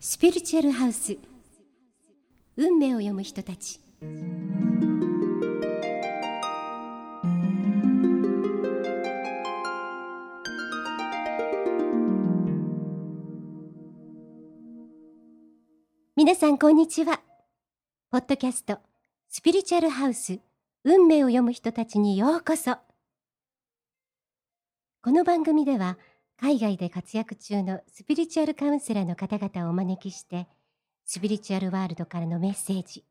[0.00, 1.18] スピリチュアルハウス。
[2.56, 3.80] 運命を読む人たち。
[16.14, 17.20] 皆さんこんにちは。
[18.12, 18.78] ポッドキャスト
[19.28, 20.38] スピリチュアルハウス。
[20.84, 22.76] 運命を読む人たちにようこそ。
[25.02, 25.98] この番組では
[26.40, 30.46] 海外で活躍中のスピリチュアルカウンセラーの方々をお招きして、
[31.04, 33.04] スピリチュアルワールドからのメッセージ、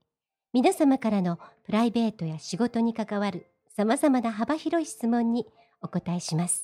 [0.54, 5.46] 皆様からのプライベートや仕事に関わる様々な幅広い質問に
[5.82, 6.64] お答えします。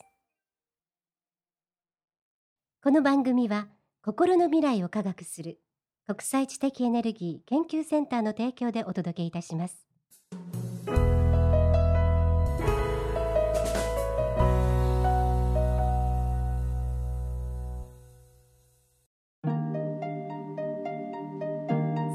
[2.81, 3.67] この番組は
[4.01, 5.59] 心の未来を科学する
[6.07, 9.85] 国際知的エネルギー研究センターの提供でお届けいたします。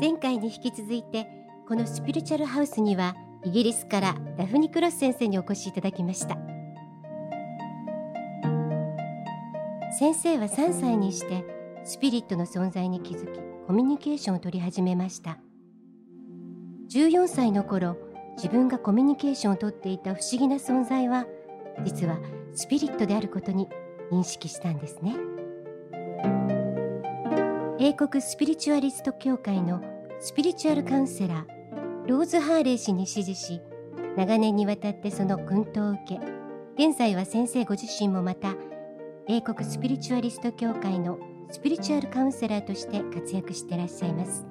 [0.01, 1.27] 前回に引き続いて
[1.67, 6.39] このスピリチュアルハウスにはイギリスからダフニ・クロス先生にお越しいただきました。
[9.99, 11.45] 先生は3歳にして
[11.83, 15.39] スピリットの存在に気づきコミュニケーションを取り始めました。
[16.91, 17.97] 14歳の頃
[18.37, 21.27] 自分がコミュニケーションをとっていた不思議な存在は
[21.85, 22.21] 実は
[22.55, 23.69] スピリットであることに
[24.13, 25.28] 認識したんですね。
[27.89, 29.81] 英国スピリチュアリスト協会の
[30.21, 33.63] スピリチュアルカウンセラーローズ・ハーレー氏に師事し
[34.15, 36.21] 長年にわたってその薫陶を受け
[36.77, 38.57] 現在は先生ご自身もまた
[39.27, 41.19] 英国スピリチュアリスト協会の
[41.51, 44.47] スピリチュアルカウンセラーとして活躍していらっしゃいます。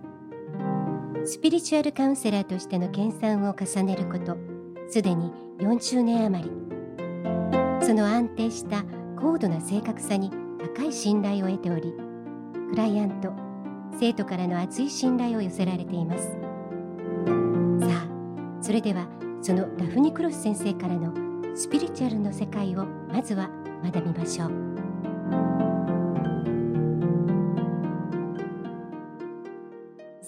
[1.24, 4.36] スピリチュアルカウンセラーとしての研鑽を重ねること
[4.90, 7.86] すでに40年余り。
[7.86, 8.84] その安定した
[9.16, 10.32] 高度な正確さに
[10.76, 12.07] 高い信頼を得ており
[12.70, 13.48] クライアント。
[14.00, 16.24] 生徒からの厚い信頼を寄せられています。
[17.82, 18.08] さあ
[18.62, 19.08] それでは
[19.42, 21.14] そのダフニ・クロス先生からの
[21.56, 23.50] スピリチュアルの世界をまずは
[23.84, 24.52] 学びましょう。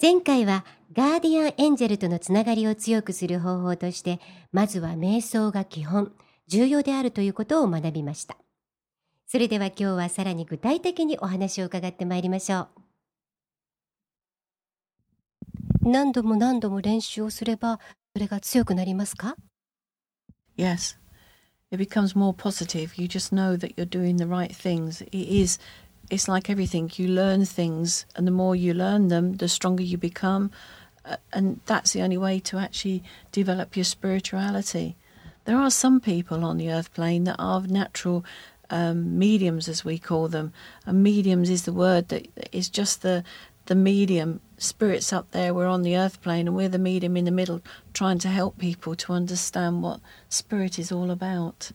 [0.02, 4.20] 前回はガーディアンエンジェルとのつながりを強くする方法として
[4.52, 6.14] まずは瞑想が基本
[6.48, 8.38] 重要であるということを学びました。
[9.29, 12.69] それでは今日はさらに具体的にお話を伺ってまいりましょう。
[15.83, 17.79] 何度も何度も練習をすれば、
[18.15, 19.37] それが強くなりますか
[20.57, 20.97] Yes.
[21.71, 22.97] It becomes more positive.
[22.97, 25.03] You just know that you're doing the right things.
[25.11, 25.59] It is,
[26.11, 26.89] it's like everything.
[26.97, 30.53] You learn things, and the more you learn them, the stronger you become.
[31.05, 34.97] Uh, and that's the only way to actually develop your spirituality.
[35.45, 38.25] There are some people on the earth plane that are natural
[38.70, 40.52] um, mediums, as we call them.
[40.86, 43.24] And mediums is the word that is just the
[43.66, 44.42] the medium.
[44.58, 47.62] Spirits up there, we're on the earth plane, and we're the medium in the middle,
[47.94, 51.74] trying to help people to understand what spirit is all about.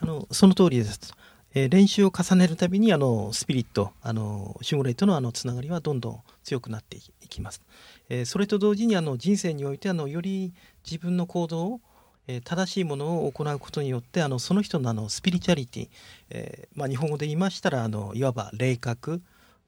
[0.00, 1.14] あのその通りです。
[1.54, 7.62] えー、練習を重ねるたびにあのスピリット、あの守護霊とのあのつながりはどんどん強くなっていきます。
[8.08, 10.52] えー、それと同時にあの人生においてあのより
[10.84, 11.80] 自分の行動を
[12.28, 15.88] え正しいものを行うことによってあのその人のあのスピリチュアリティ、
[16.30, 19.22] えー、まあ、日本語で言いましたらあのいわば霊覚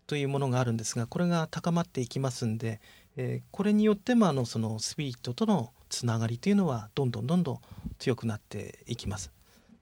[0.06, 2.81] というものがあるんですがこれが高まっていきますんで、
[3.16, 7.60] えー、これによってもあのそのスピリットとのつながりというのはどんどんどんどん
[7.98, 9.31] 強くなっていきます。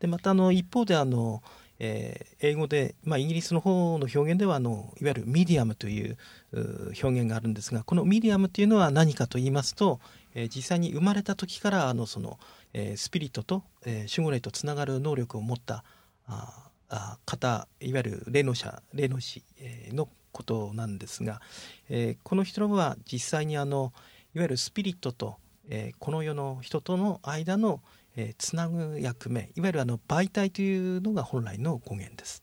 [0.01, 1.43] でまたあの一方であの、
[1.79, 6.17] えー、英語で、まあ、イギリスの方の表現ではあのいわゆるミディアムという
[6.53, 10.01] 表現があるんですがこのミディアムというのは何かと言いますと、
[10.35, 12.39] えー、実際に生まれた時からあのその
[12.75, 15.85] えー、スピリットと、えー、守護霊とつながる能力を持った
[16.27, 21.41] ああ方いわゆる霊能者霊能師、えー、のことなんですが、
[21.89, 23.93] えー、この人は実際にあの
[24.35, 25.37] いわゆるスピリットと、
[25.69, 27.81] えー、この世の人との間の、
[28.17, 32.43] えー、つなぐ役目いわゆるあの媒体というのが本来の語源です。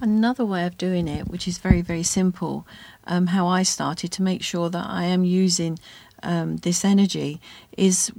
[0.00, 2.64] Another way of doing it, which is very, very simple,
[3.06, 5.76] um, how I started to make sure that I am using
[6.22, 7.40] um, this energy
[7.76, 8.12] is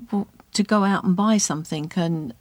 [0.53, 2.33] to go out and buy something and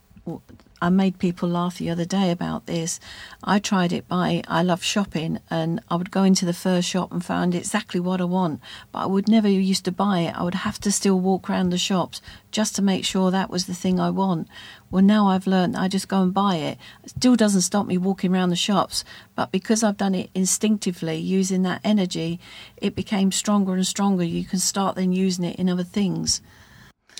[0.82, 2.99] I made people laugh the other day about this.
[3.44, 7.12] I tried it by I love shopping and I would go into the first shop
[7.12, 8.61] and find exactly what I want,
[8.93, 10.35] but I would never used to buy it.
[10.35, 13.67] I would have to still walk around the shops just to make sure that was
[13.67, 14.49] the thing I want.
[14.91, 16.79] Well, now I've learned I just go and buy it.
[17.05, 19.05] It still doesn't stop me walking around the shops,
[19.35, 22.41] but because I've done it instinctively using that energy,
[22.77, 24.25] it became stronger and stronger.
[24.25, 26.41] You can start then using it in other things.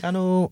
[0.03, 0.51] あの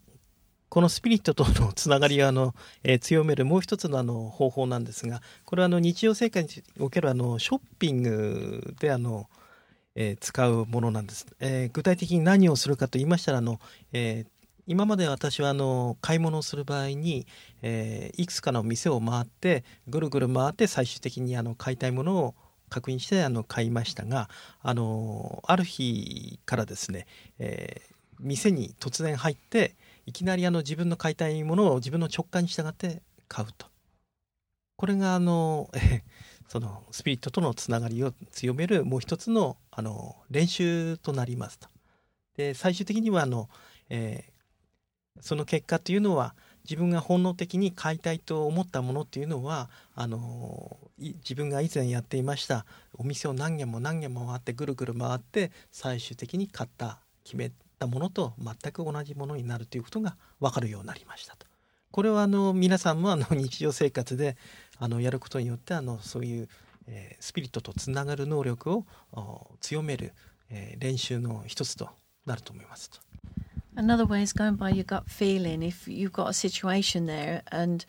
[0.69, 9.29] このスピリットとのつながりをあの、えー、強めるもう一つのあの方法なんですがこれはあの日常生活におけるあのショッピングであの、
[9.95, 13.61] えー、使うものなんです、えー、具体的に何をするかと言いましたらあの、
[13.93, 14.27] え
[14.67, 17.27] 今まで私はあの買い物をする場合に、
[17.63, 22.35] えいくつかの店を回ってぐるぐる回って最終的にあの買いたいものを
[22.69, 24.29] 確認してあの買いましたが
[24.61, 27.07] あのある日からですね、
[27.39, 27.81] え
[28.21, 29.75] 店に突然入って
[30.09, 33.67] いきなりあの自分の買いたいものを自分の直感に従って買うと
[34.77, 36.03] これがあのえ
[36.49, 41.69] そのスピリットとのつながりを強めるもう一つのあの練習となりますと。
[42.39, 43.51] で最終的にはあの、
[43.91, 46.35] えー、その結果というのは
[46.65, 52.65] 自分が本能的に買いたいと思ったものっていうのはあの自分が以前やっていました
[52.95, 61.47] お店を何軒も何軒も回ってぐるぐる回って最終的に買った決めったものと全く同じものになるということが分かるようになりましたと。
[61.91, 64.37] これはあの皆さんもあの 日常生活で
[64.79, 66.49] あのやることによってあのそういう、
[66.87, 68.85] え、スピリットとつながる能力を
[69.61, 70.13] 強める、
[70.51, 71.89] え、練習の一つと
[72.27, 72.99] なると思いますと。
[73.77, 75.61] Another way is going by your gut feeling.
[75.61, 77.87] If you've got a situation there and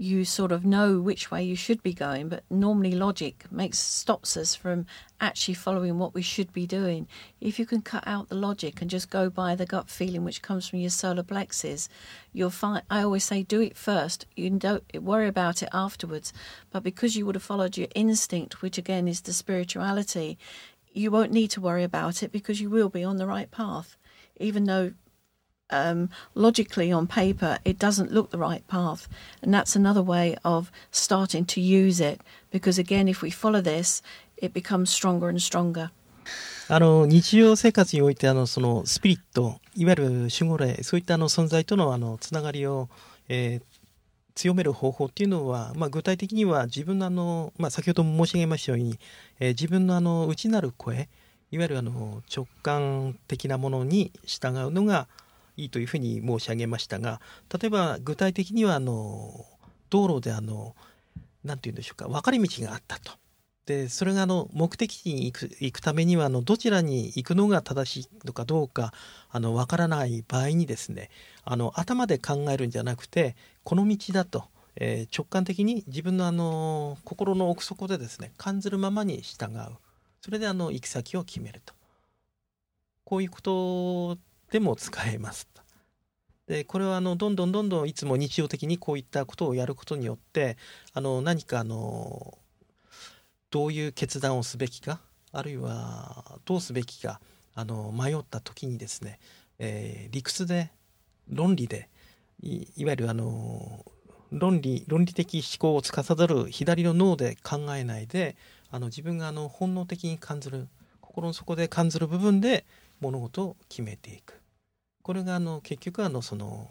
[0.00, 4.36] you sort of know which way you should be going, but normally logic makes stops
[4.36, 4.86] us from
[5.20, 7.08] actually following what we should be doing.
[7.40, 10.40] If you can cut out the logic and just go by the gut feeling which
[10.40, 11.88] comes from your solar plexus,
[12.32, 14.24] you'll find I always say do it first.
[14.36, 16.32] You don't worry about it afterwards.
[16.70, 20.38] But because you would have followed your instinct, which again is the spirituality,
[20.92, 23.96] you won't need to worry about it because you will be on the right path.
[24.36, 24.92] Even though
[25.70, 29.08] um, logically on paper, it doesn't look the right path.
[29.42, 32.20] And that's another way of starting to use it.
[32.50, 34.02] Because again, if we follow this,
[34.36, 35.90] it becomes stronger and stronger.
[36.70, 42.90] あの日常生活においてあのそのスピリットいわゆる守護霊そういったあの存在とのあのつながりを、
[43.30, 43.62] えー、
[44.34, 48.98] 強める方法っていうのは、まあ、具体的には自分のあの、まあ、先ほども申し上げましたように、
[49.40, 51.08] えー、自分のあの内なる声
[51.50, 55.08] いわゆるあの直感的なものに従うのが
[55.58, 57.20] いいというふうに申し上げましたが
[57.60, 59.44] 例えば具体的にはあの
[59.90, 60.74] 道路であの
[61.44, 63.12] 何て言うんでしょうか分かれ道があったと。
[63.66, 68.94] でそれがあの目的地に行く行くためにはあのどちらに行くのが正しいのかどうか
[69.30, 71.10] あの分からない場合にですね
[71.44, 74.44] あの頭で考えるんじゃなくてこの道だと、
[74.76, 79.60] えー、直感的に自分のあの心の奥底でですね感じるままに従う
[80.22, 81.74] それであの行き先を決めると
[83.04, 84.18] こういうこと
[84.50, 85.48] でも使えます。
[86.48, 90.56] でこれはあのどんどんどんどんいつも日常的にこういったことをやることによって
[90.94, 92.38] あの何かあの
[93.50, 95.00] どういう決断をすべきか
[95.30, 97.20] あるいはどうすべきか
[97.54, 99.18] あの迷った時にですね、
[99.58, 100.70] えー、理屈で
[101.28, 101.90] 論理で
[102.42, 103.84] いわゆるあの
[104.30, 108.36] 論理論理的思考を司る左の脳で考えないで
[108.70, 110.68] あの自分があの本能的に感じる
[111.00, 112.64] 心の底で感じる部分で
[113.00, 114.37] 物事を決めていく
[115.08, 116.68] これがあの結局あのその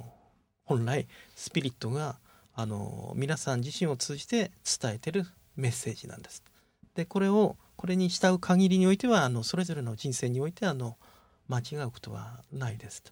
[0.64, 2.20] 本来スピリットが
[2.54, 5.26] あの皆さん自身を通じて伝えてる
[5.56, 6.44] メッセージなんです。
[6.94, 10.98] でこれをこれに従う限りにおいてはあのそれぞれの人生においてあの
[11.48, 13.12] 間違うことはないですと。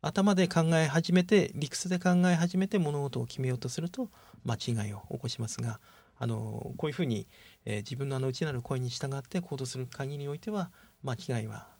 [0.00, 4.08] 頭で考え始めて理屈で考え始めて物事を決めようとすると
[4.46, 5.78] 間違いを起こしますが
[6.16, 7.26] あのこういうふうに、
[7.66, 10.70] えー、自分のあの内なる声に従って行動する限りにおいては
[11.02, 11.73] 間違いは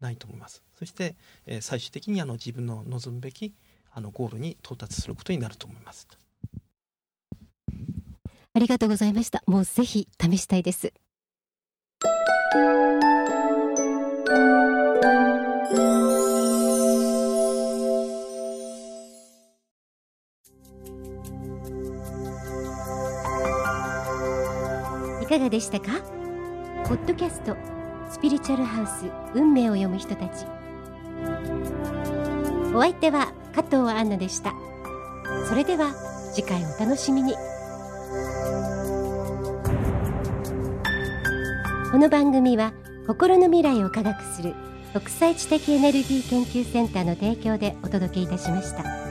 [0.00, 0.62] ないと思います。
[0.78, 3.54] そして、えー、最終的にあの自分の望むべき
[3.90, 6.06] あのゴールに到達することになると思います。
[8.54, 9.42] ありがとうございました。
[9.46, 10.92] もうぜひ試したいです。
[25.22, 26.00] いかがでしたか？
[26.86, 27.77] ポッドキャスト
[28.10, 30.46] スピリチュアルハウス運命を読む人たち。
[32.74, 34.54] お相手は加藤杏奈でした。
[35.48, 35.92] それでは
[36.34, 37.34] 次回お楽しみに。
[41.90, 42.72] この番組は
[43.06, 44.54] 心の未来を科学する
[44.92, 49.07] 国際知的エネルギー研究センターの提供でお届けいたしました。